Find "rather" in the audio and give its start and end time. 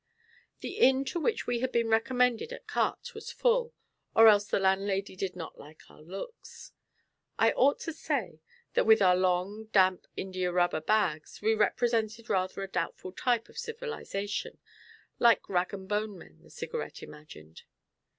12.31-12.63